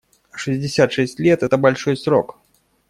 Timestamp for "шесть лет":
0.93-1.43